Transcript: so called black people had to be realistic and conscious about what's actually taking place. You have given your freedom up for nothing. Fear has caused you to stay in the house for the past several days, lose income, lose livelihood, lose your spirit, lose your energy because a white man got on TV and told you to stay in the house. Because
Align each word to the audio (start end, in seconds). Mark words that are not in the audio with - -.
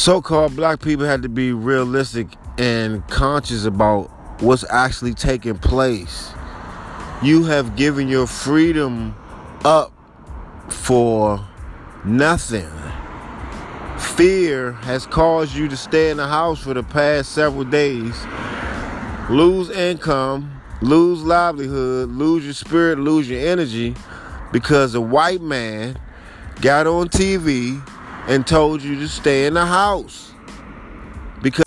so 0.00 0.22
called 0.22 0.56
black 0.56 0.80
people 0.80 1.04
had 1.04 1.20
to 1.20 1.28
be 1.28 1.52
realistic 1.52 2.26
and 2.56 3.06
conscious 3.08 3.66
about 3.66 4.04
what's 4.40 4.64
actually 4.70 5.12
taking 5.12 5.58
place. 5.58 6.32
You 7.22 7.44
have 7.44 7.76
given 7.76 8.08
your 8.08 8.26
freedom 8.26 9.14
up 9.62 9.92
for 10.70 11.46
nothing. 12.02 12.70
Fear 13.98 14.72
has 14.72 15.04
caused 15.04 15.54
you 15.54 15.68
to 15.68 15.76
stay 15.76 16.08
in 16.08 16.16
the 16.16 16.26
house 16.26 16.62
for 16.62 16.72
the 16.72 16.82
past 16.82 17.32
several 17.32 17.64
days, 17.64 18.24
lose 19.28 19.68
income, 19.68 20.62
lose 20.80 21.22
livelihood, 21.22 22.08
lose 22.08 22.42
your 22.44 22.54
spirit, 22.54 22.98
lose 22.98 23.28
your 23.28 23.46
energy 23.46 23.94
because 24.50 24.94
a 24.94 25.00
white 25.00 25.42
man 25.42 26.00
got 26.62 26.86
on 26.86 27.10
TV 27.10 27.86
and 28.30 28.46
told 28.46 28.80
you 28.80 28.94
to 28.94 29.08
stay 29.08 29.46
in 29.46 29.54
the 29.54 29.66
house. 29.66 30.32
Because 31.42 31.64